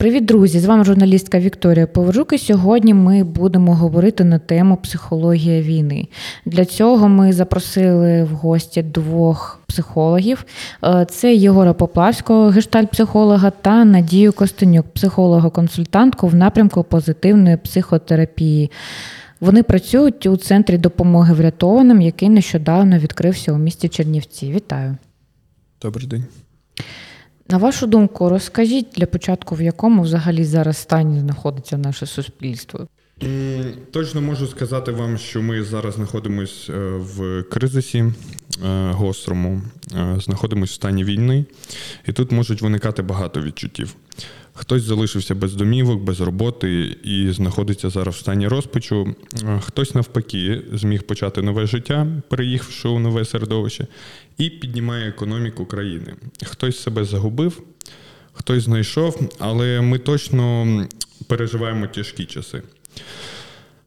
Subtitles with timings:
[0.00, 0.58] Привіт, друзі!
[0.58, 2.32] З вами журналістка Вікторія Поворжук.
[2.32, 6.08] І сьогодні ми будемо говорити на тему психологія війни.
[6.44, 10.44] Для цього ми запросили в гості двох психологів:
[10.84, 18.70] е, це Єгора Поплавського, гештальт-психолога, та Надію Костенюк, психолога-консультантку в напрямку позитивної психотерапії.
[19.40, 24.52] Вони працюють у центрі допомоги врятованим, який нещодавно відкрився у місті Чернівці.
[24.52, 24.96] Вітаю!
[25.82, 26.24] Добрий день.
[27.50, 32.86] На вашу думку, розкажіть для початку, в якому взагалі зараз стані знаходиться наше суспільство?
[33.90, 38.12] Точно можу сказати вам, що ми зараз знаходимося е, в кризисі е,
[38.90, 39.62] гострому,
[39.94, 41.44] е, знаходимося в стані війни,
[42.08, 43.94] і тут можуть виникати багато відчуттів.
[44.52, 49.14] Хтось залишився без домівок, без роботи і знаходиться зараз в стані розпачу.
[49.60, 53.86] Хтось навпаки зміг почати нове життя, переїхавши у нове середовище,
[54.40, 56.14] і піднімає економіку країни.
[56.44, 57.62] Хтось себе загубив,
[58.32, 60.66] хтось знайшов, але ми точно
[61.26, 62.62] переживаємо тяжкі часи.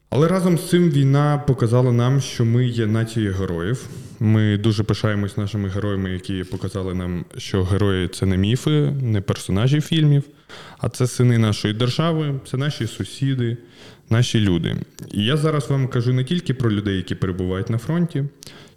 [0.09, 3.87] Але разом з цим війна показала нам, що ми є нацією героїв.
[4.20, 9.81] Ми дуже пишаємось нашими героями, які показали нам, що герої це не міфи, не персонажі
[9.81, 10.24] фільмів,
[10.77, 13.57] а це сини нашої держави, це наші сусіди,
[14.09, 14.76] наші люди.
[15.12, 18.24] І я зараз вам кажу не тільки про людей, які перебувають на фронті,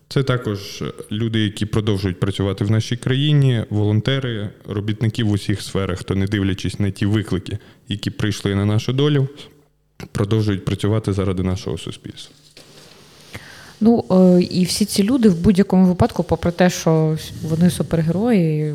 [0.09, 6.15] це також люди, які продовжують працювати в нашій країні, волонтери, робітники в усіх сферах, хто
[6.15, 9.29] не дивлячись на ті виклики, які прийшли на нашу долю,
[10.13, 12.35] продовжують працювати заради нашого суспільства.
[13.81, 18.75] Ну е, і всі ці люди в будь-якому випадку, попри те, що вони супергерої,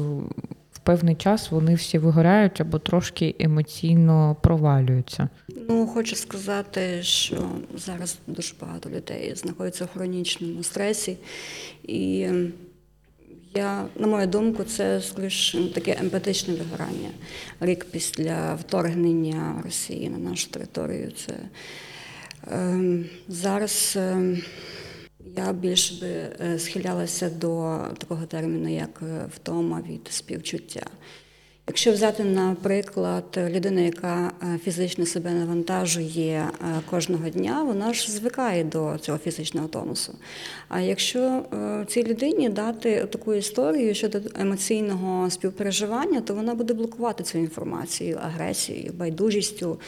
[0.83, 5.29] певний час вони всі вигорають або трошки емоційно провалюються.
[5.69, 11.17] Ну, хочу сказати, що зараз дуже багато людей знаходяться в хронічному стресі,
[11.83, 12.27] і
[13.53, 17.09] я, на мою думку, це скоріш таке емпатичне вигорання.
[17.59, 21.11] Рік після вторгнення Росії на нашу територію.
[21.11, 21.33] Це
[22.47, 22.79] е,
[23.27, 23.93] зараз.
[23.97, 24.38] Е,
[25.38, 26.08] я більше би
[26.47, 30.85] е, схилялася до такого терміну, як е, втома від співчуття.
[31.68, 36.47] Якщо взяти, наприклад, людину, яка е, фізично себе навантажує
[36.90, 40.13] кожного дня, вона ж звикає до цього фізичного тонусу.
[40.69, 41.44] А якщо
[41.88, 48.94] цій людині дати таку історію щодо емоційного співпереживання, то вона буде блокувати цю інформацію, агресією,
[48.94, 49.79] байдужістю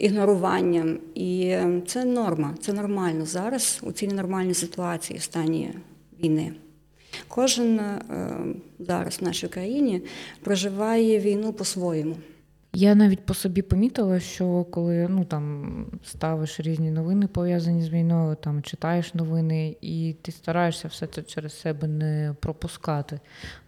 [0.00, 0.98] ігноруванням.
[1.14, 1.56] І
[1.86, 5.70] це норма, це нормально зараз у цій нормальній ситуації в стані
[6.22, 6.52] війни.
[7.28, 8.02] Кожен е,
[8.78, 10.02] зараз в нашій країні
[10.42, 12.16] проживає війну по-своєму.
[12.72, 18.36] Я навіть по собі помітила, що коли ну там ставиш різні новини пов'язані з війною,
[18.36, 23.20] там читаєш новини, і ти стараєшся все це через себе не пропускати.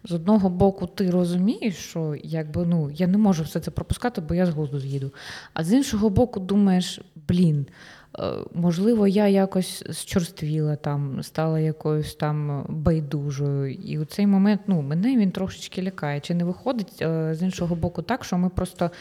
[0.03, 4.35] З одного боку, ти розумієш, що якби ну я не можу все це пропускати, бо
[4.35, 5.13] я з глузду з'їду.
[5.53, 7.65] А з іншого боку, думаєш, блін.
[8.19, 13.73] Е, можливо, я якось зчорствіла там, стала якоюсь там байдужою.
[13.73, 16.19] І у цей момент ну, мене він трошечки лякає.
[16.19, 18.91] Чи не виходить е, з іншого боку так, що ми просто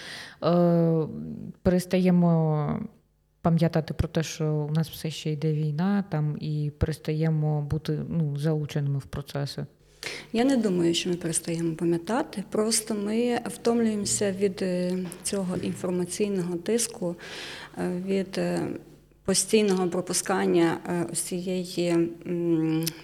[0.44, 1.06] е,
[1.62, 2.80] перестаємо
[3.42, 8.36] пам'ятати про те, що у нас все ще йде війна, там і перестаємо бути ну,
[8.36, 9.66] залученими в процеси?
[10.32, 12.44] Я не думаю, що ми перестаємо пам'ятати.
[12.50, 14.64] Просто ми втомлюємося від
[15.22, 17.16] цього інформаційного тиску,
[18.06, 18.40] від
[19.24, 22.08] постійного пропускання е, ось цієї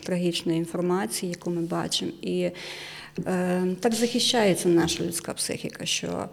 [0.02, 2.50] трагічної інформації, яку ми бачимо, і
[3.26, 6.28] е, так захищається наша людська психіка, що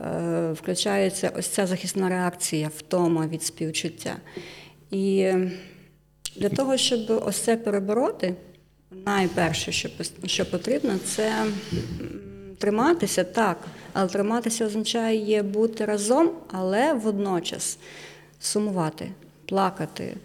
[0.00, 4.16] е, включається ось ця захисна реакція, втома від співчуття.
[4.90, 5.32] І
[6.36, 8.34] для того, щоб ось це перебороти,
[9.06, 9.88] найперше, що
[10.24, 11.44] що потрібно, це
[12.58, 13.58] триматися так,
[13.92, 17.78] але триматися означає бути разом, але водночас
[18.40, 19.10] сумувати
[19.46, 20.16] плакати,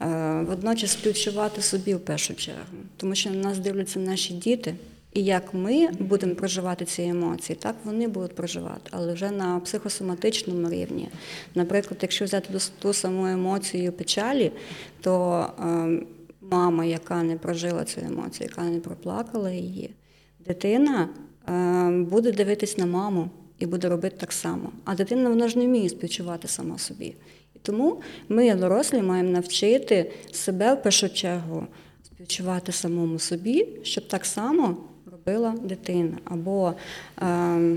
[0.00, 4.74] е, водночас співчувати собі в першу чергу, тому що на нас дивляться наші діти.
[5.14, 10.70] І як ми будемо проживати ці емоції, так вони будуть проживати, але вже на психосоматичному
[10.70, 11.08] рівні.
[11.54, 14.52] Наприклад, якщо взяти ту саму емоцію печалі,
[15.00, 16.00] то е,
[16.40, 19.90] мама, яка не прожила цю емоцію, яка не проплакала її,
[20.46, 21.08] дитина
[21.48, 24.72] е, буде дивитись на маму і буде робити так само.
[24.84, 27.14] А дитина вона ж не вміє співчувати сама собі.
[27.66, 31.66] Тому ми, дорослі, маємо навчити себе в першу чергу
[32.04, 34.76] співчувати самому собі, щоб так само
[35.12, 36.18] робила дитина.
[36.24, 36.74] Або
[37.22, 37.76] е,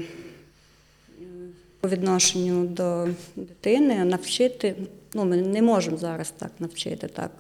[1.82, 4.76] по відношенню до дитини навчити,
[5.14, 7.32] ну ми не можемо зараз так навчити, так,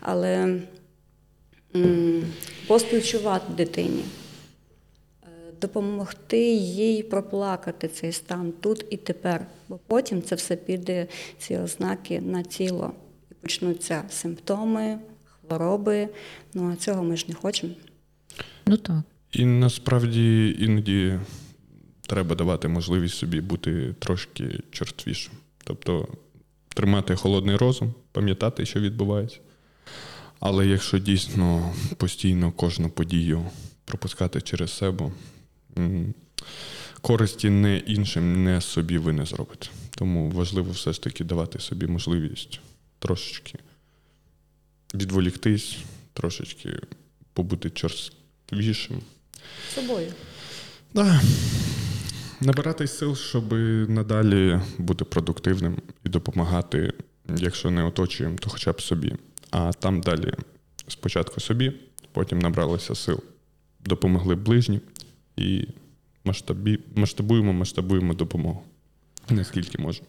[0.00, 0.60] але
[2.66, 4.02] поспівчувати дитині.
[5.62, 11.06] Допомогти їй проплакати цей стан тут і тепер, бо потім це все піде,
[11.38, 12.92] ці ознаки на тіло
[13.30, 16.08] і почнуться симптоми, хвороби.
[16.54, 17.72] Ну а цього ми ж не хочемо.
[18.66, 19.02] Ну так.
[19.32, 21.18] І насправді іноді
[22.06, 25.32] треба давати можливість собі бути трошки чортвішим.
[25.64, 26.08] Тобто
[26.68, 29.38] тримати холодний розум, пам'ятати, що відбувається.
[30.40, 33.44] Але якщо дійсно постійно кожну подію
[33.84, 35.10] пропускати через себе,
[37.00, 39.68] користі не іншим, не собі ви не зробите.
[39.90, 42.60] Тому важливо все ж таки давати собі можливість
[42.98, 43.58] трошечки
[44.94, 45.78] відволіктись,
[46.12, 46.78] трошечки
[47.32, 49.02] побути чорствішим.
[49.74, 50.12] Собою.
[50.94, 51.20] Да.
[52.40, 53.52] Набиратись сил, щоб
[53.88, 56.92] надалі бути продуктивним і допомагати,
[57.36, 59.14] якщо не оточуємо, то хоча б собі.
[59.50, 60.34] А там далі
[60.88, 61.72] спочатку собі,
[62.12, 63.20] потім набралися сил,
[63.80, 64.80] допомогли ближнім
[65.36, 65.68] і
[66.24, 66.78] масштабі...
[66.94, 68.62] масштабуємо, масштабуємо допомогу.
[69.30, 70.06] Наскільки можемо.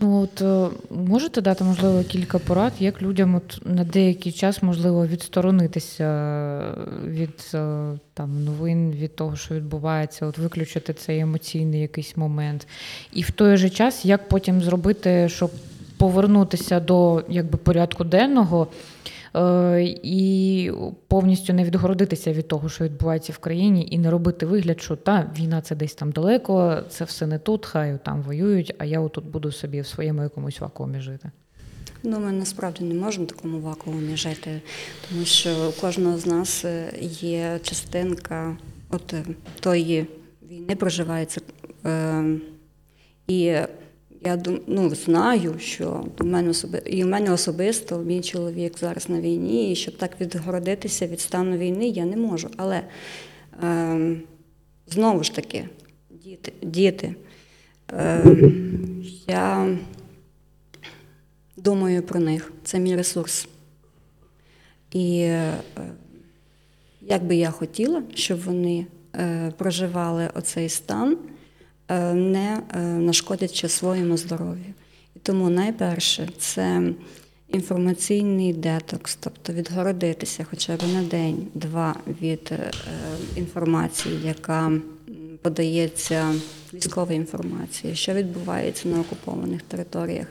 [0.00, 5.06] Ну от е, можете дати, можливо, кілька порад, як людям от на деякий час можливо
[5.06, 6.06] відсторонитися
[7.06, 12.68] від е, там новин, від того, що відбувається, от виключити цей емоційний якийсь момент.
[13.12, 15.50] І в той же час, як потім зробити, щоб
[15.96, 18.68] повернутися до якби порядку денного.
[19.36, 20.70] Е, І
[21.08, 25.30] повністю не відгородитися від того, що відбувається в країні, і не робити вигляд, що та
[25.38, 29.26] війна це десь там далеко, це все не тут, хай там воюють, а я отут
[29.26, 31.30] буду собі в своєму якомусь вакуумі жити.
[32.02, 34.62] Ну, ми насправді не можемо в такому вакуумі жити,
[35.08, 38.56] тому що у кожного з нас е, є частинка
[38.90, 39.24] от е,
[39.60, 40.06] тої
[40.50, 41.40] війни проживається.
[41.86, 42.24] Е,
[43.26, 43.56] І
[44.20, 46.82] я ну, знаю, що до мене особи...
[46.86, 51.56] і в мене особисто мій чоловік зараз на війні, і щоб так відгородитися від стану
[51.56, 52.50] війни, я не можу.
[52.56, 52.82] Але
[53.62, 54.16] е,
[54.86, 55.68] знову ж таки,
[56.10, 57.14] діти, діти.
[57.92, 58.36] Е,
[59.26, 59.76] я
[61.56, 62.52] думаю про них.
[62.64, 63.48] Це мій ресурс.
[64.92, 65.54] І е,
[67.00, 71.18] як би я хотіла, щоб вони е, проживали оцей стан,
[72.14, 74.74] не е, нашкодячи своєму здоров'ю.
[75.16, 76.82] І тому найперше це
[77.48, 82.70] інформаційний детокс, тобто відгородитися хоча б на день-два від е,
[83.36, 84.72] інформації, яка
[85.42, 86.34] подається
[86.74, 90.26] військова інформація, що відбувається на окупованих територіях.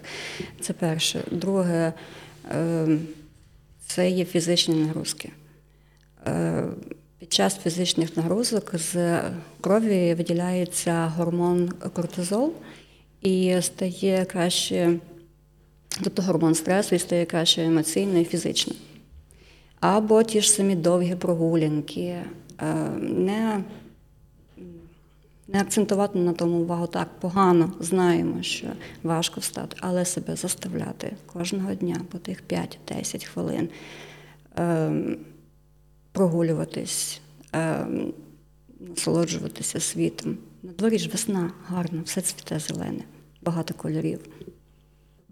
[0.62, 1.22] Це перше.
[1.32, 1.94] Друге,
[2.52, 2.88] е,
[3.88, 5.30] це є фізичні нагрузки.
[7.20, 9.22] Під час фізичних нагрузок з
[9.62, 12.54] крові виділяється гормон кортизол
[13.22, 15.00] і стає краще,
[16.04, 18.74] тобто гормон стресу і стає краще емоційно і фізично.
[19.80, 22.26] Або ті ж самі довгі прогулянки, е,
[23.00, 23.64] не,
[25.48, 28.68] не акцентувати на тому увагу так погано, знаємо, що
[29.04, 33.70] важко встати, але себе заставляти кожного дня по тих 5-10 хвилин
[34.56, 35.18] ем,
[36.16, 37.22] прогулюватись,
[37.54, 38.14] ем,
[38.80, 40.38] насолоджуватися світом.
[40.64, 43.04] На дворі ж весна, гарно, все цвіте зелене,
[43.42, 44.20] багато кольорів.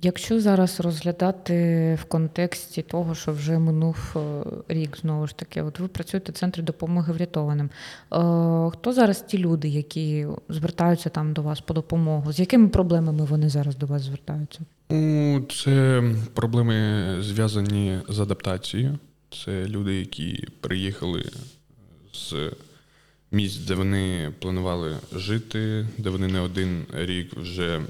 [0.01, 1.53] Якщо зараз розглядати
[2.01, 6.35] в контексті того, що вже минув е, рік, знову ж таки, от ви працюєте в
[6.35, 7.65] центрі допомоги врятованим.
[7.65, 7.69] Е,
[8.74, 12.33] Хто зараз ті люди, які звертаються там до вас по допомогу?
[12.33, 14.59] З якими проблемами вони зараз до вас звертаються?
[14.90, 18.99] Ну, це проблеми зв'язані з адаптацією.
[19.33, 21.31] Це люди, які приїхали
[22.13, 22.52] з
[23.31, 27.81] місць, де вони планували жити, де вони не один рік вже,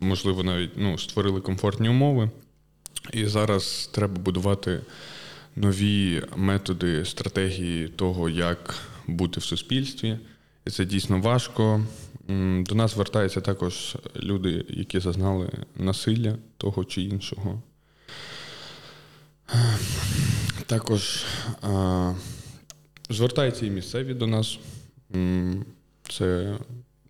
[0.00, 2.30] можливо, навіть ну, створили комфортні умови.
[3.12, 4.80] І зараз треба будувати
[5.56, 8.74] нові методи, стратегії того, як
[9.06, 10.18] бути в суспільстві.
[10.66, 11.86] І це дійсно важко.
[12.58, 17.62] До нас звертаються також люди, які зазнали насилля того чи іншого.
[20.66, 21.24] Також
[21.62, 22.14] а,
[23.10, 24.58] звертаються і місцеві до нас.
[26.08, 26.58] Це,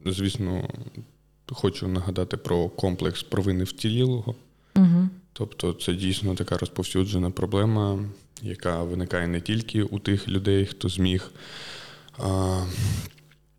[0.04, 0.68] звісно,
[1.52, 4.34] хочу нагадати про комплекс провини вцілілого.
[4.76, 5.08] Угу.
[5.32, 7.98] Тобто це дійсно така розповсюджена проблема,
[8.42, 11.30] яка виникає не тільки у тих людей, хто зміг
[12.18, 12.62] а,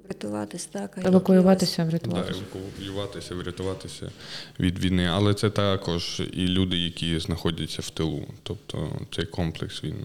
[0.07, 2.39] Врятуватись так, а Евакуюватися, да, врятуватися.
[2.39, 4.11] евакуюватися, врятуватися
[4.59, 5.05] від війни.
[5.05, 8.23] Але це також і люди, які знаходяться в тилу.
[8.43, 9.95] Тобто цей комплекс він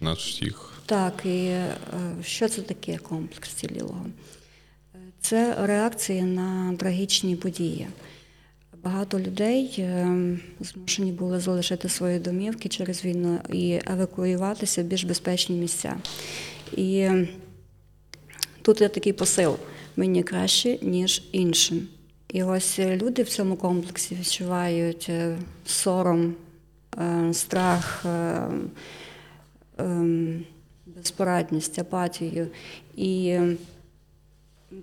[0.00, 0.72] нас всіх.
[0.86, 1.74] Так, і е,
[2.24, 4.06] що це таке комплекс цілілого?
[5.20, 7.88] Це реакція на трагічні події.
[8.82, 10.16] Багато людей е,
[10.60, 15.96] змушені були залишити свої домівки через війну і евакуюватися в більш безпечні місця.
[16.76, 17.08] І
[18.68, 19.56] тут є такий посил:
[19.96, 21.88] мені краще, ніж іншим.
[22.28, 26.34] І ось е, люди в цьому комплексі відчувають е, сором,
[26.98, 28.06] е, страх,
[30.86, 32.46] безпорадність, апатію.
[32.96, 33.38] І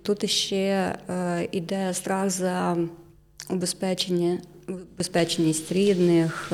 [0.01, 2.77] тут іще е, іде страх за
[3.49, 6.51] убезпечення, убезпеченість рідних,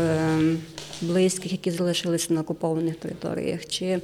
[1.01, 3.65] близьких, які залишилися на окупованих територіях.
[3.65, 4.01] Чи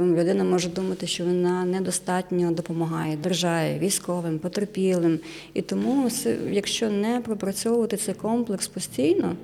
[0.00, 5.18] людина може думати, що вона недостатньо допомагає державі, військовим, потерпілим.
[5.54, 6.10] І тому,
[6.50, 9.36] якщо не пропрацьовувати цей комплекс постійно,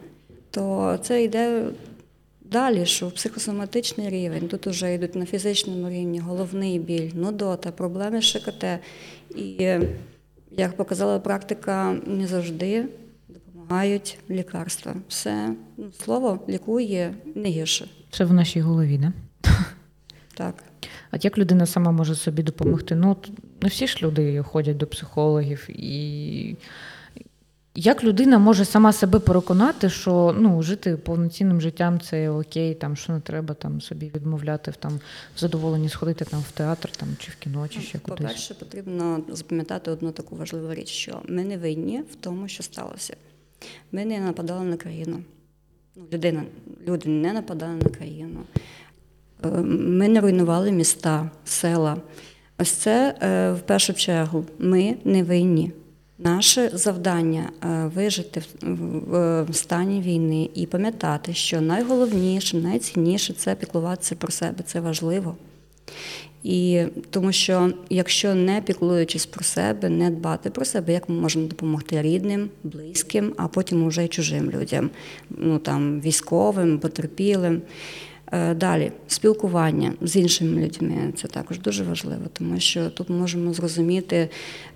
[0.50, 1.64] то це йде
[2.50, 4.49] далі, що в психосоматичний рівень.
[4.49, 8.64] Тут вже йдуть на фізичному рівні головний біль, нудота, проблеми з ШКТ.
[9.37, 9.82] І е,
[10.50, 12.85] як показала практика, не завжди
[13.28, 14.94] допомагають лікарства.
[15.08, 17.88] Все ну, слово лікує не гірше.
[18.11, 19.12] Це в нашій голові, да?
[20.38, 20.54] Так.
[21.11, 22.95] А як людина сама може собі допомогти?
[22.95, 23.16] Ну,
[23.62, 25.66] не всі ж люди ходять до психологів.
[25.71, 26.57] І
[27.75, 33.12] як людина може сама себе переконати, що ну, жити повноцінним життям це окей, там, що
[33.12, 35.00] не треба там, собі відмовляти в, там,
[35.37, 38.18] в задоволенні сходити там, в театр там, чи в кіно, чи ще кудись?
[38.18, 43.16] По-перше, потрібно запам'ятати одну таку важливу річ, що ми не винні в тому, що сталося.
[43.92, 45.23] Ми не нападали на країну.
[45.97, 46.42] Ну, людина,
[46.87, 48.40] люди не нападали на країну.
[49.42, 51.97] Ми не руйнували міста, села.
[52.59, 55.73] Ось це е, в першу чергу ми не винні.
[56.18, 64.33] Наше завдання е, вижити в- стані війни і пам'ятати, що найголовніше, найцінніше це піклуватися про
[64.33, 64.57] себе.
[64.66, 65.37] Це важливо.
[66.42, 71.47] І тому що якщо не піклуючись про себе, не дбати про себе, як ми можемо
[71.47, 74.90] допомогти рідним, близьким, а потім вже й чужим людям,
[75.30, 77.62] ну там військовим, потерпілим.
[78.32, 84.28] Е, Далі спілкування з іншими людьми це також дуже важливо, тому що тут можемо зрозуміти,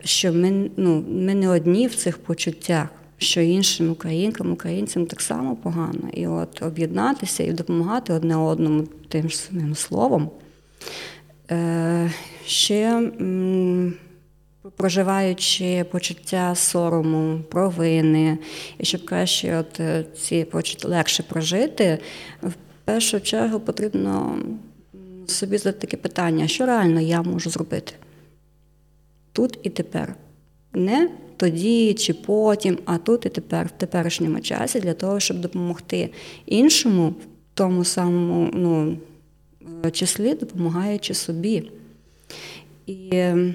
[0.04, 5.56] що ми, ну, ми не одні в цих почуттях, що іншим українкам, українцям так само
[5.56, 6.08] погано.
[6.12, 10.30] І от об'єднатися і допомагати одне одному тим ж самим словом.
[11.50, 12.10] Е,
[12.46, 13.10] Ще
[14.76, 18.38] проживаючи почуття сорому, провини,
[18.78, 21.98] і щоб краще от е, ці почуття легше прожити,
[22.82, 24.38] в першу чергу потрібно
[25.26, 27.92] собі задати таке питання, що реально я можу зробити
[29.32, 30.14] тут і тепер.
[30.74, 36.10] Не тоді чи потім, а тут і тепер, в теперішньому часі, для того, щоб допомогти
[36.46, 37.14] іншому в
[37.54, 38.96] тому самому ну,
[39.84, 41.70] е, числі, допомагаючи собі.
[42.86, 43.54] І е,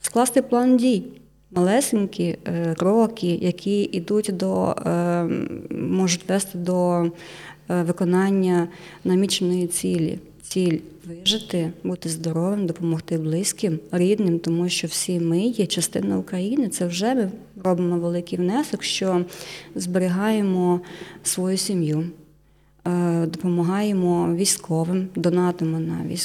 [0.00, 1.04] скласти план дій.
[1.50, 5.22] Малесенькі е, кроки, які йдуть до, е,
[5.70, 7.06] можуть вести до
[7.68, 8.68] виконання
[9.04, 10.18] наміченої цілі.
[10.42, 16.68] Ціль вижити, бути здоровим, допомогти близьким, рідним, тому що всі ми є частина України.
[16.68, 17.30] Це вже ми
[17.64, 19.24] робимо великий внесок, що
[19.74, 20.80] зберігаємо
[21.22, 22.04] свою сім'ю,
[22.86, 26.18] е, допомагаємо військовим, донатимо на е,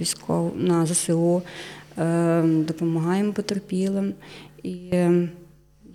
[0.00, 1.42] військов, на ЗСУ,
[1.98, 4.14] е, допомагаємо потерпілим.
[4.62, 5.28] І е,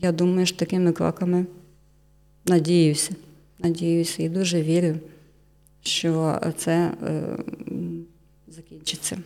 [0.02, 1.46] я думаю, що такими кроками
[2.46, 3.12] надіюся,
[3.64, 5.00] надіюся і дуже вірю,
[5.84, 7.38] що це е,
[8.48, 9.18] закінчиться.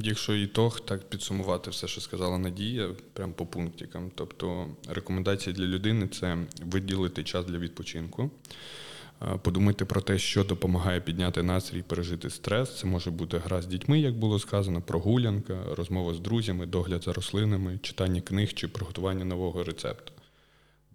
[0.00, 4.10] Якщо ітог, так підсумувати все, що сказала Надія, прям по пунктикам.
[4.14, 8.30] Тобто рекомендації для людини це виділити час для відпочинку,
[9.22, 12.78] е, подумати про те, що допомагає підняти настрій, пережити стрес.
[12.78, 17.12] Це може бути гра з дітьми, як було сказано, прогулянка, розмова з друзями, догляд за
[17.12, 20.12] рослинами, читання книг чи приготування нового рецепту.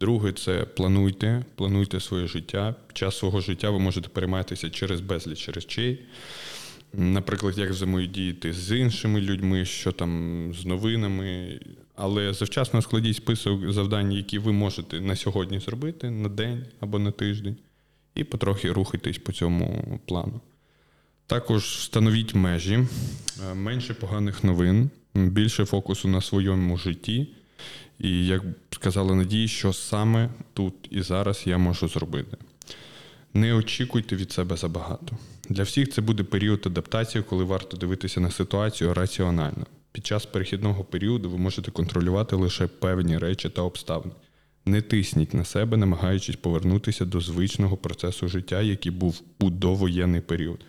[0.02, 2.76] Друге, це плануйте, плануйте своє життя.
[2.94, 6.00] Час свого життя ви можете перейматися через безліч речей.
[6.94, 11.60] Наприклад, як взаємодіяти з іншими людьми, що там з новинами.
[11.96, 17.12] Але завчасно складіть список завдань, які ви можете на сьогодні зробити, на день або на
[17.12, 17.56] тиждень,
[18.16, 20.42] і потрохи рухайтесь по цьому плану.
[21.28, 22.74] Також встановіть межі,
[23.52, 27.28] е, менше поганих новин, більше фокусу на своєму житті.
[28.00, 32.38] І як сказала Надія, що саме тут і зараз я можу зробити.
[33.34, 35.18] Не очікуйте від себе забагато.
[35.50, 39.66] Для всіх це буде період адаптації, коли варто дивитися на ситуацію раціонально.
[39.92, 44.14] Під час перехідного періоду ви можете контролювати лише певні речі та обставини.
[44.66, 50.66] Не тисніть на себе, намагаючись повернутися до звичного процесу життя, який був у довоєнний період.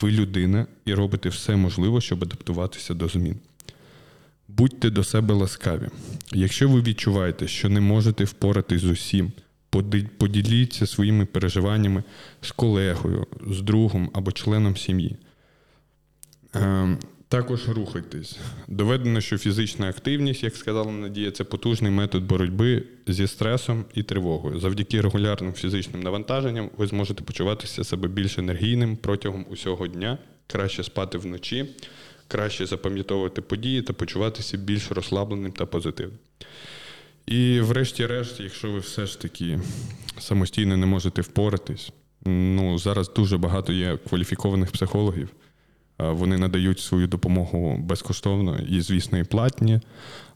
[0.00, 3.36] Ви людина і робите все можливе, щоб адаптуватися до змін.
[4.48, 5.88] Будьте до себе ласкаві.
[6.32, 9.32] Якщо ви відчуваєте, що не можете впоратись з усім,
[10.18, 12.02] поділіться своїми переживаннями
[12.40, 15.16] з колегою, з другом або членом сім'ї.
[16.54, 16.98] Ем,
[17.28, 18.38] Також рухайтесь.
[18.68, 24.60] Доведено, що фізична активність, як сказала Надія, це потужний метод боротьби зі стресом і тривогою.
[24.60, 31.18] Завдяки регулярним фізичним навантаженням ви зможете почуватися себе більш енергійним протягом усього дня, краще спати
[31.18, 31.66] вночі,
[32.28, 36.18] краще запам'ятовувати події та почуватися більш розслабленим та позитивним.
[37.26, 39.60] І, врешті-решт, якщо ви все ж таки
[40.18, 41.92] самостійно не можете впоратись,
[42.26, 45.28] ну зараз дуже багато є кваліфікованих психологів.
[45.98, 49.80] Вони надають свою допомогу безкоштовно і, звісно, і платні,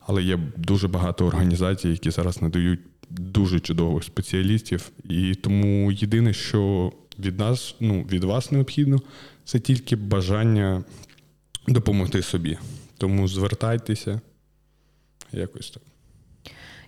[0.01, 2.81] але є дуже багато організацій, які зараз надають
[3.11, 4.91] дуже чудових спеціалістів.
[5.05, 9.01] І тому єдине, що від нас, ну, від вас необхідно,
[9.45, 10.85] це тільки бажання
[11.73, 12.59] допомогти собі.
[12.99, 14.21] Тому звертайтеся
[15.33, 15.83] якось так.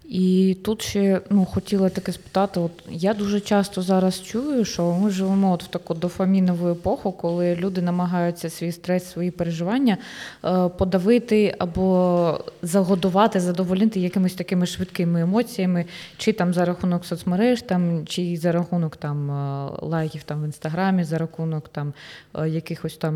[0.05, 5.11] І тут ще ну, хотіла таке спитати: от я дуже часто зараз чую, що ми
[5.11, 9.99] живемо от в таку дофамінову епоху, коли люди намагаються свій стрес, свої переживання
[10.45, 15.85] е, подавити або загодувати, задовольнити якимись такими швидкими емоціями,
[16.17, 21.05] чи там за рахунок соцмереж, там, чи за рахунок там е, лайків там в інстаграмі,
[21.05, 21.93] за рахунок там
[22.35, 23.13] е, якихось там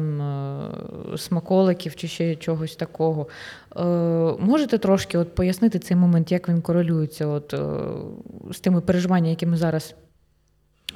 [1.17, 3.27] смаколиків чи ще чогось такого.
[3.79, 3.83] Е,
[4.41, 7.59] Можете трошки от пояснити цей момент, як він корелюється от, е,
[8.53, 9.95] з тими переживаннями, які ми зараз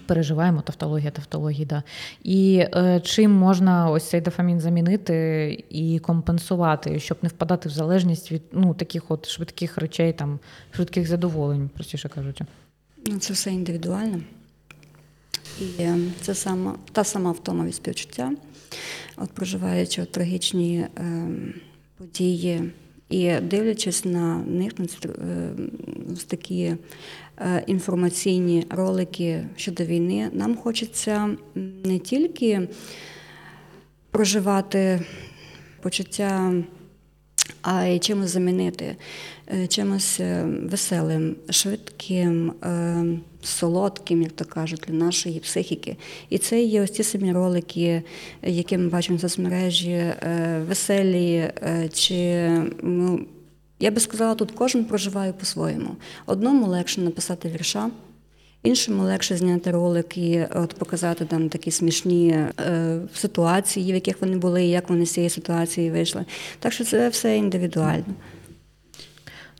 [0.07, 1.83] переживаємо, тавтологія, тавтологія, да.
[2.23, 8.33] І е, чим можна ось цей дофамін замінити і компенсувати, щоб не впадати в залежність
[8.33, 10.39] від ну, таких от швидких речей, там,
[10.73, 12.45] швидких задоволень, простіше кажучи.
[13.07, 14.21] Ну, це все індивідуально.
[15.61, 15.89] І
[16.21, 18.33] це сама, та сама втома від співчуття,
[19.17, 21.29] от проживаючи от трагічні е,
[22.00, 22.73] події.
[23.09, 24.73] І дивлячись на них,
[25.04, 25.50] е,
[26.12, 26.75] ось такі
[27.38, 31.37] е, інформаційні ролики щодо війни, нам хочеться
[31.85, 32.69] не тільки
[34.11, 35.00] проживати
[35.83, 36.52] почуття
[37.62, 38.97] а й чимось замінити,
[39.69, 43.04] чимось е, веселим, швидким, е,
[43.42, 45.97] солодким, як то кажуть, для нашої психіки.
[46.28, 48.02] І це є ось ті самі ролики,
[48.43, 52.49] які ми бачимо в соцмережі, е, веселі е, чи.
[52.82, 53.26] ну,
[53.82, 55.97] я би сказала, тут кожен проживає по-своєму.
[56.26, 57.91] Одному легше написати вірша,
[58.63, 64.36] іншому легше зняти ролик і от показати там такі смішні е, ситуації, в яких вони
[64.36, 66.25] були, і як вони з цієї ситуації вийшли.
[66.58, 68.15] Так що це все індивідуально.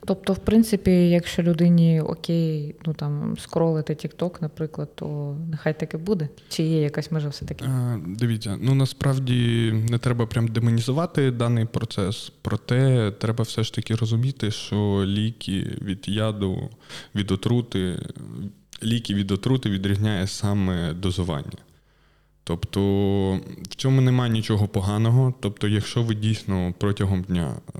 [0.05, 6.29] Тобто, в принципі, якщо людині окей, ну там скролити TikTok, наприклад, то нехай таке буде.
[6.49, 7.65] Чи є якась межа все-таки?
[7.65, 13.95] Е, Дивіться, ну насправді не треба прям демонізувати даний процес, проте треба все ж таки
[13.95, 16.69] розуміти, що ліки від яду,
[17.15, 17.99] від отрути,
[18.83, 21.57] ліки від отрути відрізняє саме дозування.
[22.43, 22.81] Тобто
[23.69, 25.33] в цьому немає нічого поганого.
[25.39, 27.79] Тобто, якщо ви дійсно протягом дня е,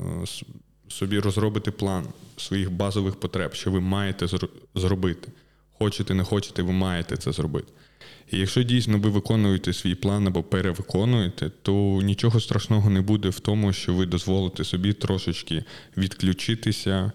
[0.92, 2.06] собі розробите план
[2.38, 5.32] своїх базових потреб, що ви маєте зро- зробити,
[5.80, 7.68] хочете, не хочете, ви маєте це зробити.
[8.32, 13.40] І якщо дійсно ви виконуєте свій план або перевиконуєте, то нічого страшного не буде в
[13.40, 15.64] тому, що ви дозволите собі трошечки
[15.98, 17.12] відключитися,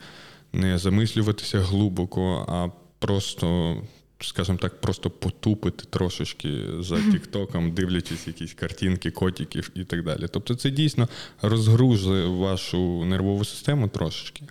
[0.52, 3.76] не замислюватися глибоко, а просто,
[4.20, 10.26] скажімо так, просто потупити трошечки за Тіктоком, дивлячись якісь картинки, котиків і так далі.
[10.30, 11.08] Тобто це дійсно
[11.42, 14.42] розгружує вашу нервову систему трошечки.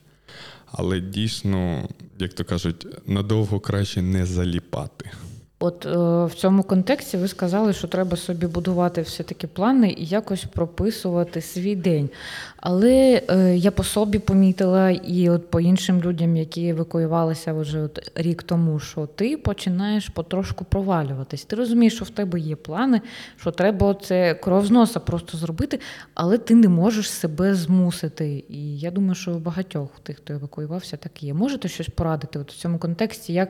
[0.65, 5.11] Але дійсно, як то кажуть, надовго краще не заліпати.
[5.59, 5.89] От е,
[6.25, 11.75] в цьому контексті ви сказали, що треба собі будувати все-таки плани і якось прописувати свій
[11.75, 12.09] день.
[12.57, 18.11] Але е, я по собі помітила і от по іншим людям, які евакуювалися вже от
[18.15, 21.45] рік тому, що ти починаєш потрошку провалюватись.
[21.45, 23.01] Ти розумієш, що в тебе є плани,
[23.37, 25.79] що треба це кров з носа просто зробити,
[26.13, 28.43] але ти не можеш себе змусити.
[28.49, 31.33] І я думаю, що у багатьох тих, хто евакуювався, так і є.
[31.33, 33.49] Можете щось порадити от в цьому контексті, як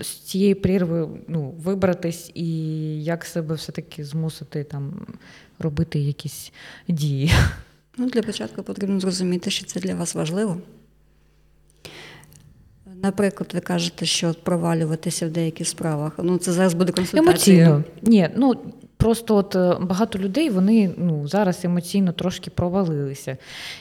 [0.00, 2.48] з цієї прірви ну, вибратись і
[3.04, 5.06] як себе все-таки змусити там
[5.58, 6.52] робити якісь
[6.88, 7.30] дії?
[7.98, 10.56] Ну, для початку потрібно зрозуміти, що це для вас важливо.
[13.02, 16.12] Наприклад, ви кажете, що провалюватися в деяких справах.
[16.22, 17.66] Ну, це зараз буде консультація.
[17.66, 17.84] Емоційно.
[18.02, 18.56] Ні, ну
[18.96, 23.36] просто от е, багато людей вони ну, зараз емоційно трошки провалилися.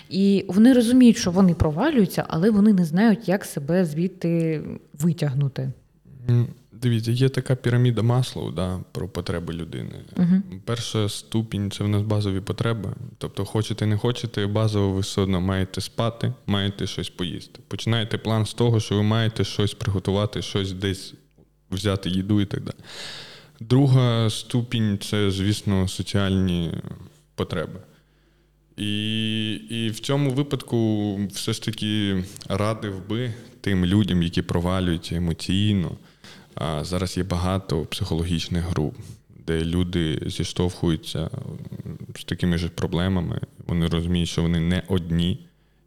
[0.10, 4.62] І вони розуміють, що вони провалюються, але вони не знають, як себе звідти
[4.94, 5.72] витягнути.
[6.82, 9.92] Дивіться, є така піраміда Маслоу да, про потреби людини.
[10.18, 10.42] Угу.
[10.66, 12.94] Перша ступінь це в нас базові потреби.
[13.18, 17.60] Тобто, хочете, не хочете, базово ви все одно маєте спати, маєте щось поїсти.
[17.68, 21.14] Починаєте план з того, що ви маєте щось приготувати, щось десь
[21.72, 22.76] взяти їду і так далі.
[23.60, 26.74] Друга ступінь це, звісно, соціальні
[27.36, 27.80] потреби.
[28.78, 35.92] І, і в цьому випадку все ж таки радив би тим людям, які провалюють емоційно.
[36.60, 38.96] А зараз є багато психологічних груп,
[39.48, 41.30] де люди зіштовхуються
[42.16, 43.42] з такими ж проблемами.
[43.68, 45.46] Вони розуміють, що вони не одні,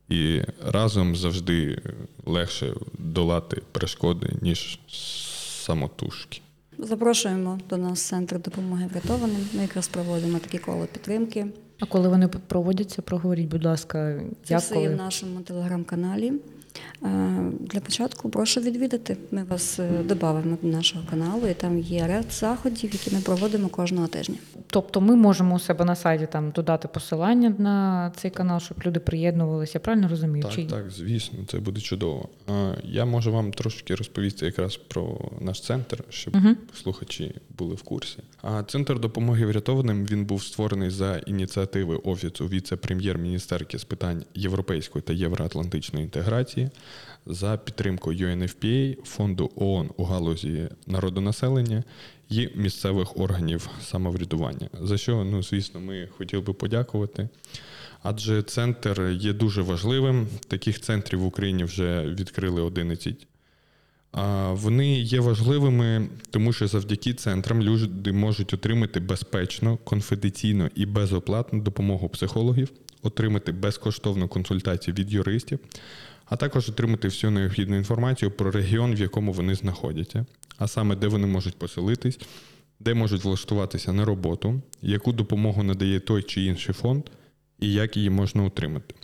[0.09, 1.83] і разом завжди
[2.27, 4.79] легше долати перешкоди, ніж
[5.65, 6.41] самотужки.
[6.79, 9.49] Запрошуємо до нас центр допомоги врятованим.
[9.53, 11.47] Ми якраз проводимо такі коло підтримки.
[11.81, 16.33] А коли вони проводяться, проговоріть, будь ласка, Це як все є в нашому телеграм-каналі.
[17.05, 19.17] Е, Для початку прошу відвідати.
[19.31, 23.69] Ми вас е, додамо до нашого каналу, і там є ряд заходів, які ми проводимо
[23.69, 24.35] кожного тижня.
[24.67, 29.01] Тобто ми можемо у себе на сайті там додати посилання на цей канал, щоб люди
[29.01, 29.73] приєднувалися.
[29.75, 30.43] Я правильно розумію?
[30.43, 32.29] Так, Чи- так, звісно, це буде чудово.
[32.85, 36.57] Я можу вам трошки розповісти якраз про наш центр, щоб Мгм.
[36.83, 38.19] слухачі були в курсі.
[38.43, 45.13] А центр допомоги врятованим він був створений за ініціативи офісу віце-прем'єр-міністерки з питань європейської та
[45.13, 46.71] євроатлантичної інтеграції
[47.31, 51.85] за підтримкою UNFPA, фонду ООН у галузі народонаселення
[52.29, 54.69] і місцевих органів самоврядування.
[54.81, 57.29] За що, ну звісно, ми хотіли би подякувати.
[58.03, 60.29] Адже центр є дуже важливим.
[60.49, 63.27] Таких центрів в Україні вже відкрили 11.
[64.13, 71.61] А Вони є важливими, тому що завдяки центрам люди можуть отримати безпечно, конфіденційно і безоплатну
[71.61, 75.59] допомогу психологів, отримати безкоштовну консультацію від юристів,
[76.31, 80.27] а також отримати всю необхідну інформацію про регіон, в якому вони знаходяться,
[80.59, 82.21] а саме де вони можуть поселитись,
[82.81, 87.03] де можуть влаштуватися на роботу, яку допомогу надає той чи інший фонд,
[87.61, 88.95] і як її можна отримати.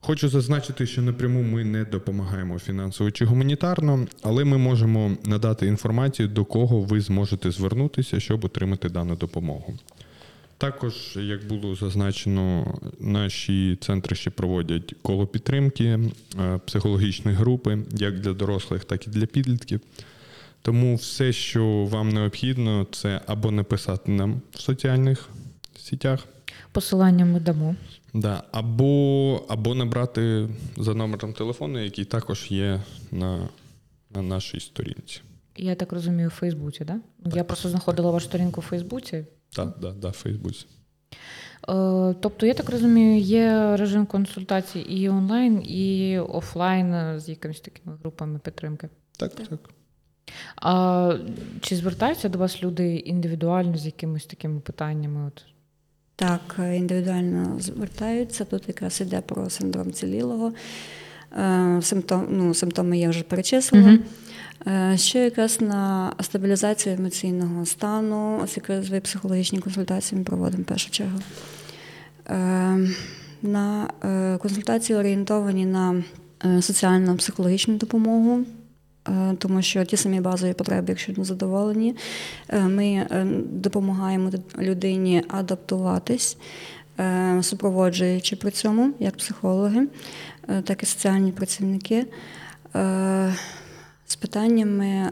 [0.00, 6.28] Хочу зазначити, що напряму ми не допомагаємо фінансово чи гуманітарно, але ми можемо надати інформацію,
[6.28, 9.78] до кого ви зможете звернутися, щоб отримати дану допомогу.
[10.58, 15.98] Також, як було зазначено, наші центри ще проводять коло підтримки,
[16.40, 19.80] е, психологічні групи, як для дорослих, так і для підлітків.
[20.62, 25.28] Тому все, що вам необхідно, це або написати нам в соціальних
[25.78, 26.26] сітях,
[26.76, 27.74] Посилання ми дамо.
[28.14, 33.48] Да, або, або набрати за номером телефону, який також є на,
[34.14, 35.20] на нашій сторінці.
[35.56, 37.00] Я так розумію, у Фейсбуці, да?
[37.24, 39.24] Я просто знаходила вашу сторінку у Фейсбуці.
[39.50, 40.66] Так, да, да, в Фейсбуці.
[42.20, 48.38] Тобто, я так розумію, є режим консультацій і онлайн, і офлайн з якимись такими групами
[48.38, 48.88] підтримки.
[49.18, 49.58] Так, так.
[50.56, 51.12] А
[51.60, 55.26] чи звертаються до вас люди індивідуально з якимись такими питаннями?
[55.26, 55.44] От?
[56.16, 58.44] Так, індивідуально звертаються.
[58.44, 60.52] Тут якраз іде про синдром цілілого.
[61.38, 63.88] Е, Симптом, ну, симптоми я вже перечислила.
[63.88, 64.04] Мгм.
[64.96, 70.90] Ще якраз на стабілізацію емоційного стану, ось якраз ви психологічні консультації ми проводимо в першу
[70.90, 71.18] чергу.
[72.28, 72.88] Е,
[73.42, 76.02] На е, консультації орієнтовані на
[76.44, 78.44] е, соціально-психологічну допомогу,
[79.08, 81.96] е, тому що ті самі базові потреби, якщо не задоволені,
[82.52, 83.06] ми
[83.50, 86.38] допомагаємо людині адаптуватись,
[87.40, 89.88] супроводжуючи при цьому як психологи,
[90.64, 92.06] так і соціальні працівники.
[94.08, 95.10] З питаннями е,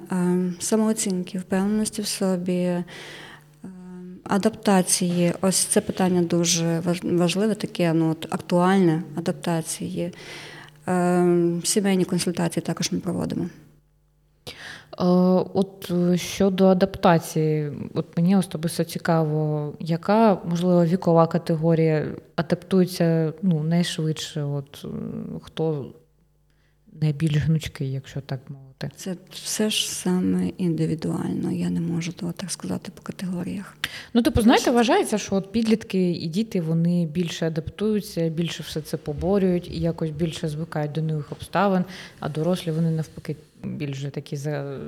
[0.60, 2.84] самооцінки, впевненості в собі, е,
[4.24, 5.32] адаптації.
[5.40, 10.12] Ось це питання дуже важ- важливе, таке ну, от, актуальне адаптації.
[10.88, 13.46] Е, Сімейні консультації також ми проводимо.
[15.54, 24.42] От щодо адаптації, от мені особисто цікаво, яка можливо вікова категорія адаптується ну, найшвидше?
[24.42, 24.86] От
[25.42, 25.86] хто
[27.00, 28.90] найбільш гнучкий, якщо так мовити?
[28.96, 31.52] Це все ж саме індивідуально.
[31.52, 33.76] Я не можу того так сказати по категоріях.
[34.14, 38.96] Ну, типу, знаєте, вважається, що от підлітки і діти вони більше адаптуються, більше все це
[38.96, 41.84] поборюють і якось більше звикають до нових обставин,
[42.20, 44.78] а дорослі вони навпаки більш такі за,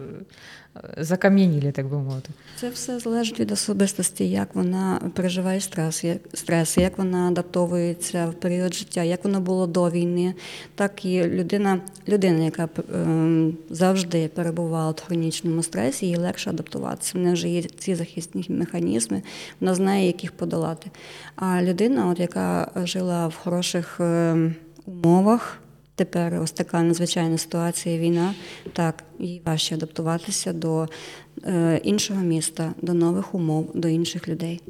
[0.96, 2.30] закам'янілі, так би мовити.
[2.56, 8.34] Це все залежить від особистості, як вона переживає стрес, як стрес, як вона адаптовується в
[8.34, 10.34] період життя, як воно було до війни,
[10.74, 17.18] так і людина, людина, яка е, завжди перебувала в хронічному стресі, їй легше адаптуватися.
[17.18, 19.22] В неї вже є ці захисні механізми,
[19.60, 20.90] вона знає, як їх подолати.
[21.36, 24.36] А людина, от яка жила в хороших е,
[24.86, 25.60] умовах.
[25.96, 28.34] Тепер ось така надзвичайна ситуація, війна.
[28.72, 30.88] Так, їй важче адаптуватися до
[31.44, 34.60] е, іншого міста, до нових умов, до інших людей.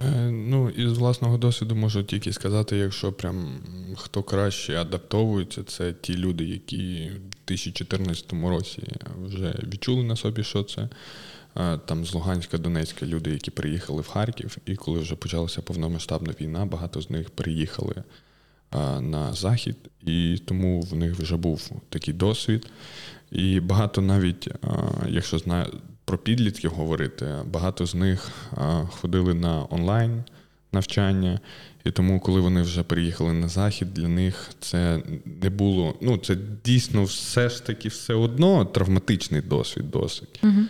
[0.00, 3.60] Е, Ну, із власного досвіду можу тільки сказати, якщо прям
[3.96, 8.82] хто краще адаптовується, це ті люди, які в 2014 році
[9.22, 10.88] вже відчули на собі, що це
[11.56, 16.34] е, там з Луганська, Донецька люди, які приїхали в Харків, і коли вже почалася повномасштабна
[16.40, 17.94] війна, багато з них приїхали
[19.00, 22.70] на захід, і тому в них вже був такий досвід.
[23.30, 24.48] І багато навіть,
[25.08, 25.66] якщо знаю
[26.04, 28.30] про підлітків говорити, багато з них
[28.90, 30.24] ходили на онлайн
[30.72, 31.40] навчання.
[31.84, 35.02] І тому, коли вони вже приїхали на захід, для них це
[35.42, 35.94] не було.
[36.00, 40.40] Ну, це дійсно все ж таки все одно травматичний досвід, досить.
[40.42, 40.60] Угу.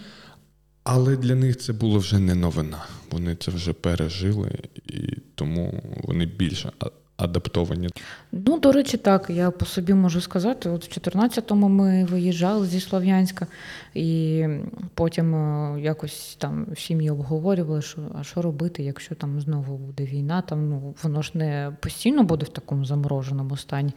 [0.84, 2.86] Але для них це було вже не новина.
[3.10, 6.72] Вони це вже пережили, і тому вони більше
[7.16, 7.88] адаптовані.
[8.32, 10.70] Ну, до речі, так, я по собі можу сказати.
[10.70, 13.46] От в 14-му ми виїжджали зі Слов'янська,
[13.94, 14.46] і
[14.94, 20.42] потім е, якось там сім'ї обговорювали, що а що робити, якщо там знову буде війна,
[20.42, 23.92] там ну воно ж не постійно буде в такому замороженому стані.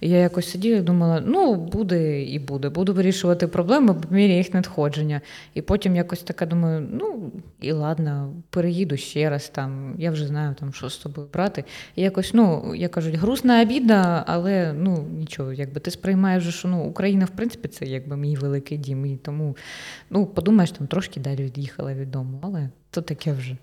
[0.00, 4.34] І я якось сиділа і думала, ну буде і буде, буду вирішувати проблеми по мірі
[4.34, 5.20] їх надходження.
[5.54, 9.94] І потім якось така думаю, ну і ладно, переїду ще раз там.
[9.98, 11.64] Я вже знаю там, що з собою брати.
[11.96, 16.84] І якось, ну як кажуть, грустна обіда, але ну нічого, якби ти сприймаєш, що ну
[16.84, 19.06] Україна, в принципі, це якби мій великий дім.
[19.06, 19.56] І тому
[20.10, 23.56] ну подумаєш, там трошки далі від'їхала від дому, але то таке вже.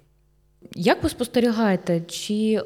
[0.75, 2.63] Як ви спостерігаєте, чи е,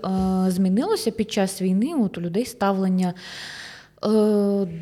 [0.48, 3.14] змінилося під час війни от у людей ставлення
[4.06, 4.10] е,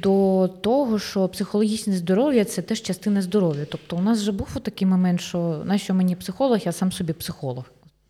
[0.01, 3.65] до того, що психологічне здоров'я це теж частина здоров'я?
[3.71, 7.63] Тобто, у нас вже був такий момент, що нащо мені психолог, я сам собі психолог.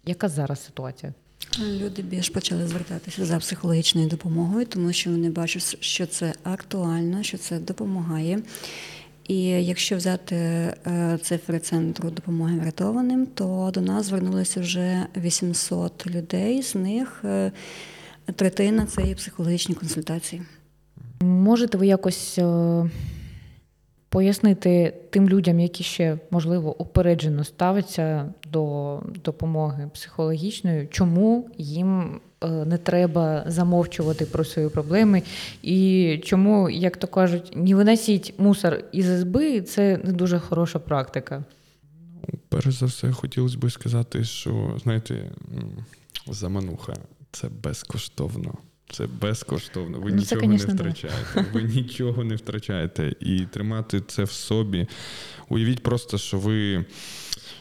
[0.05, 1.13] Яка зараз ситуація?
[1.59, 7.37] Люди більш почали звертатися за психологічною допомогою, тому що вони бачать, що це актуально, що
[7.37, 8.39] це допомагає.
[9.27, 16.63] І якщо взяти е, цифри центру допомоги врятованим, то до нас звернулося вже 800 людей.
[16.63, 17.51] З них е,
[18.35, 20.41] третина це є психологічні консультації.
[21.21, 22.43] Можете ви якось е,
[24.17, 32.77] пояснити тим людям, які ще можливо упереджено ставляться до допомоги психологічної, чому їм е, не
[32.77, 35.21] треба замовчувати про свої проблеми,
[35.61, 41.43] і чому, як то кажуть, не виносіть мусор із СБ, це не дуже хороша практика.
[42.49, 45.31] Перш за все, хотілося б сказати, що знаєте,
[46.27, 46.93] замануха
[47.31, 48.53] це безкоштовно.
[48.89, 49.99] Це безкоштовно.
[49.99, 50.83] Ви Ну, це, нічого конечно, не да.
[50.83, 51.45] втрачаєте.
[51.53, 53.15] Ви нічого не втрачаєте.
[53.19, 54.87] І тримати це в собі.
[55.49, 56.85] Уявіть просто, що ви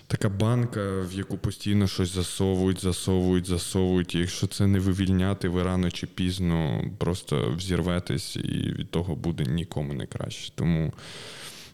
[0.06, 4.14] така банка, в яку постійно щось засовують, засовують, засовують.
[4.14, 9.44] І якщо це не вивільняти, ви рано чи пізно просто взірветесь, і від того буде
[9.44, 10.52] нікому не краще.
[10.54, 10.92] Тому.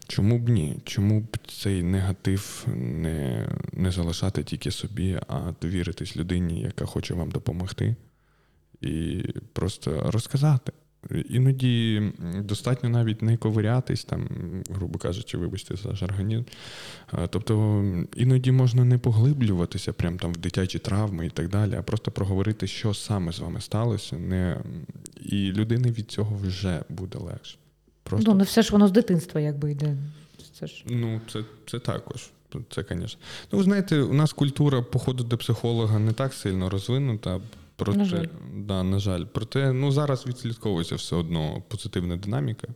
[0.09, 0.77] Чому б ні?
[0.85, 7.31] Чому б цей негатив не, не залишати тільки собі, а довіритись людині, яка хоче вам
[7.31, 7.97] допомогти,
[8.83, 10.73] і просто розказати.
[11.29, 12.03] Іноді
[12.39, 14.29] достатньо навіть не ковирятись, там,
[14.71, 16.43] грубо кажучи, вибачте за жаргонізм.
[17.31, 17.85] Тобто
[18.17, 22.67] іноді можна не поглиблюватися прям там в дитячі травми і так далі, а просто проговорити,
[22.67, 24.61] що саме з вами сталося, не...
[25.21, 27.57] і людини від цього вже буде легше.
[28.03, 28.31] Просто...
[28.31, 29.97] Ну, не все ж воно з дитинства якби йде.
[30.61, 32.31] Це ж Ну, це, це також.
[32.71, 33.21] Це, звісно.
[33.53, 37.41] Ну, ви знаєте, у нас культура походу до психолога не так сильно розвинута.
[37.85, 38.27] Проте, На жаль.
[38.55, 39.25] Да, на жаль.
[39.33, 42.69] Проте, ну, зараз відслідковується все одно позитивна динаміка.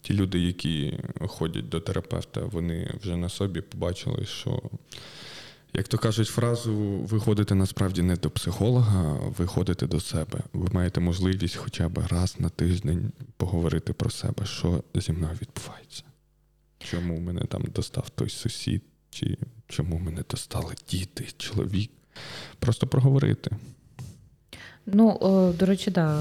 [0.00, 4.62] Ті люди, які ходять до терапевта, вони вже на собі побачили, що,
[5.72, 6.74] як то кажуть, фразу
[7.10, 10.40] ви ходите насправді не до психолога, ви ходите до себе.
[10.52, 16.02] Ви маєте можливість хоча б раз на тиждень поговорити про себе, що зі мною відбувається.
[16.78, 21.90] Чому мене там достав той сусід, чи чому мене достали діти, чоловік.
[22.58, 23.50] Просто проговорити.
[24.86, 26.18] Ну, е, до речі, да,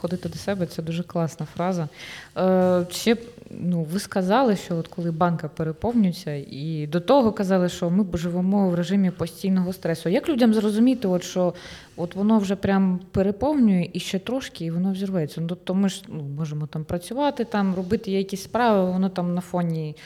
[0.00, 1.88] ходити до себе це дуже класна фраза.
[2.36, 3.16] Е, Ще
[3.50, 8.70] ну, ви сказали, що от коли банка переповнюється, і до того казали, що ми живемо
[8.70, 10.08] в режимі постійного стресу.
[10.08, 11.54] Як людям зрозуміти, от, що
[11.96, 15.40] от воно вже прям переповнює і ще трошки, і воно взірветься?
[15.40, 19.40] Ну, тобто ми ж ну, можемо там працювати, там, робити якісь справи, воно там на
[19.40, 19.96] фоні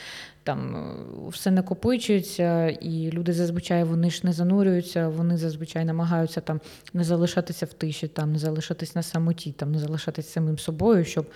[0.47, 6.61] там е, все накопичується, і люди зазвичай вони ж не занурюються, вони зазвичай намагаються там
[6.95, 11.27] не залишатися в тиші, там не залишатись на самоті, там не залишатись самим собою, щоб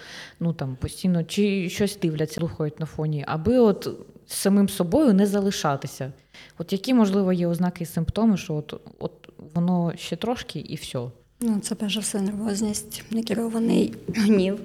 [0.41, 3.89] ну там постійно чи щось дивляться, слухають на фоні, аби от
[4.27, 6.13] самим собою не залишатися.
[6.59, 9.13] От які можливо є ознаки і симптоми, що от, от
[9.55, 11.01] воно ще трошки і все.
[11.41, 14.61] Ну, це перш все нервозність, некерований гнів.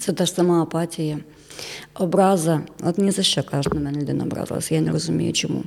[0.00, 1.18] Це та ж сама апатія,
[1.94, 2.62] образа.
[2.82, 5.64] От ні за що кажуть, на мене людина образилася, я не розумію чому.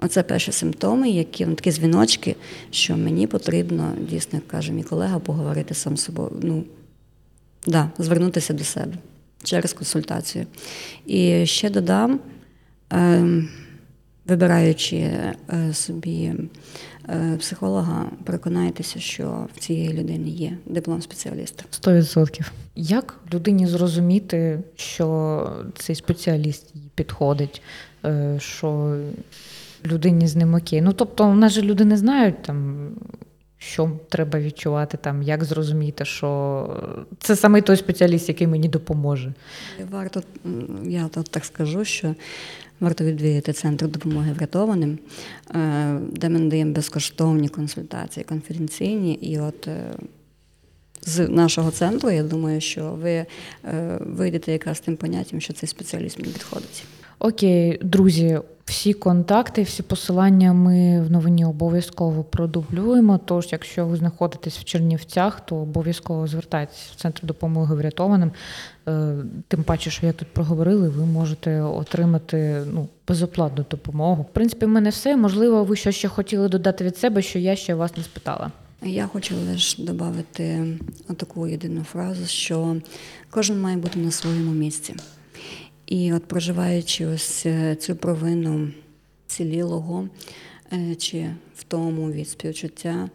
[0.00, 2.36] Оце перші симптоми, які ну, такі дзвіночки,
[2.70, 6.30] що мені потрібно, дійсно, каже мій колега, поговорити сам з собою.
[6.42, 6.64] Ну,
[7.66, 8.92] да, звернутися до себе
[9.42, 10.46] через консультацію.
[11.06, 12.20] І ще додам,
[12.90, 13.48] ем,
[14.28, 15.36] вибираючи е,
[15.72, 16.32] собі
[17.08, 21.64] е, психолога, переконайтеся, що в цієї людини є диплом спеціаліста.
[21.70, 22.50] 100%.
[22.76, 27.62] Як людині зрозуміти, що цей спеціаліст їй підходить,
[28.04, 28.98] е, що
[29.84, 30.82] людині з ним окей?
[30.82, 32.88] Ну тобто, у нас же люди не знають там.
[33.58, 36.68] Що треба відчувати, там, як зрозуміти, що
[37.18, 39.32] це саме той спеціаліст, який мені допоможе.
[39.90, 40.22] Варто,
[40.84, 42.14] я тут так скажу, що
[42.80, 44.98] варто відвідати центр допомоги врятованим,
[45.54, 49.14] е, де ми надаємо безкоштовні консультації, конференційні.
[49.14, 49.90] І от е,
[51.02, 53.26] з нашого центру, я думаю, що ви е,
[54.00, 56.84] вийдете якраз тим поняттям, що цей спеціаліст мені підходить.
[57.18, 63.20] Окей, друзі, всі контакти, всі посилання ми в новині обов'язково продублюємо.
[63.24, 68.30] Тож, якщо ви знаходитесь в Чернівцях, то обов'язково звертайтеся в центр допомоги врятованим.
[68.88, 69.12] Е,
[69.48, 74.22] Тим паче, що як тут проговорили, ви можете отримати ну, безоплатну допомогу.
[74.22, 75.16] В принципі, в мене все.
[75.16, 78.50] Можливо, ви що ще хотіли додати від себе, що я ще вас не спитала.
[78.82, 80.78] Я хочу лише додати
[81.16, 82.76] таку єдину фразу, що
[83.30, 84.94] кожен має бути на своєму місці.
[85.86, 88.70] І от проживаючи ось е, цю провину
[89.26, 90.08] цілілого
[90.72, 93.10] е, чи втому від співчуття,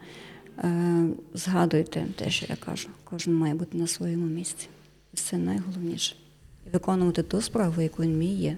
[0.58, 2.88] е, згадуйте те, що я кажу.
[3.04, 4.68] Кожен має бути на своєму місці.
[5.14, 6.16] Це найголовніше.
[6.72, 8.56] Виконувати ту справу, яку він вміє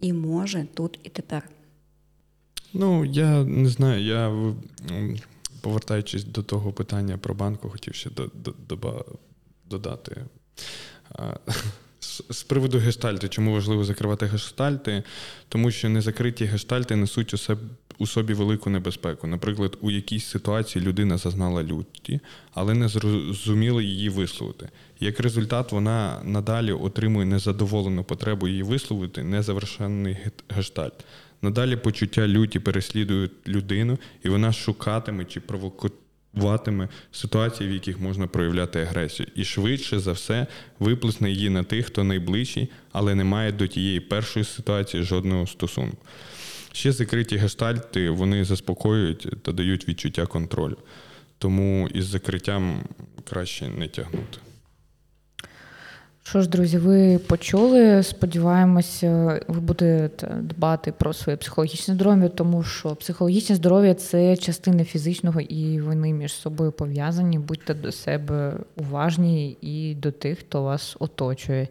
[0.00, 1.48] і може тут і тепер.
[2.72, 4.52] Ну, я не знаю, я
[5.60, 8.10] повертаючись до того питання про банку, хотів ще
[9.68, 10.24] додати.
[12.30, 15.02] З, приводу гештальту, чому важливо закривати гештальти?
[15.48, 17.34] Тому що незакриті гештальти несуть
[17.98, 19.26] у, собі велику небезпеку.
[19.26, 22.20] Наприклад, у якійсь ситуації людина зазнала люті,
[22.54, 24.68] але не зрозуміла її висловити.
[25.00, 31.04] Як результат, вона надалі отримує незадоволену потребу її висловити незавершений ге- гештальт.
[31.42, 35.40] Надалі почуття люті переслідують людину, і вона шукатиме чи
[36.32, 39.26] провокуватиме ситуації, в яких можна проявляти агресію.
[39.34, 40.46] І швидше за все
[40.78, 46.06] виплесне її на тих, хто найближчий, але не має до тієї першої ситуації жодного стосунку.
[46.72, 50.76] Ще закриті гештальти вони заспокоюють та дають відчуття контролю.
[51.38, 52.84] Тому із закриттям
[53.24, 54.38] краще не тягнути.
[56.32, 58.02] Що ж, друзі, ви почули.
[58.02, 65.40] Сподіваємося, ви будете дбати про своє психологічне здоров'я, тому що психологічне здоров'я це частина фізичного,
[65.40, 67.38] і вони між собою пов'язані.
[67.38, 71.68] Будьте до себе уважні і до тих, хто вас оточує.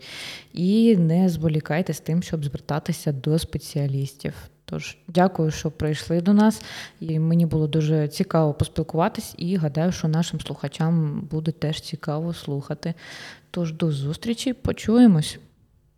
[0.53, 4.33] І не зволікайте з тим, щоб звертатися до спеціалістів.
[4.71, 6.61] Тож дякую, що прийшли до нас.
[6.99, 12.93] І мені було дуже цікаво поспілкуватись, і гадаю, що нашим слухачам буде теж цікаво слухати.
[13.51, 15.39] Тож до зустрічі, почуємось.